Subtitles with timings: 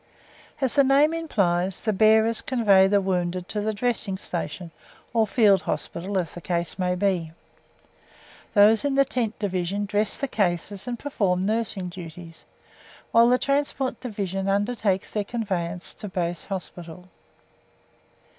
[0.59, 4.71] As the name implies, the Bearers convey the wounded to the dressing station
[5.13, 7.33] (or Field Hospital, as the case may be).
[8.55, 12.45] Those in the Tent Division dress the cases and perform nursing duties,
[13.11, 17.07] while the Transport Division undertakes their conveyance to Base Hospital.